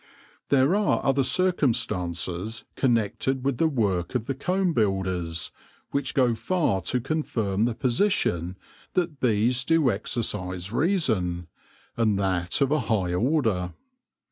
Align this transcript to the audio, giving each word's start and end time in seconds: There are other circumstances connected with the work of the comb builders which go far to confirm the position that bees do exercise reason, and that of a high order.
There 0.49 0.73
are 0.75 1.05
other 1.05 1.21
circumstances 1.21 2.65
connected 2.75 3.45
with 3.45 3.59
the 3.59 3.67
work 3.67 4.15
of 4.15 4.25
the 4.25 4.33
comb 4.33 4.73
builders 4.73 5.51
which 5.91 6.15
go 6.15 6.33
far 6.33 6.81
to 6.81 6.99
confirm 6.99 7.65
the 7.65 7.75
position 7.75 8.57
that 8.95 9.19
bees 9.19 9.63
do 9.63 9.91
exercise 9.91 10.71
reason, 10.71 11.49
and 11.95 12.17
that 12.17 12.61
of 12.61 12.71
a 12.71 12.79
high 12.89 13.13
order. 13.13 13.75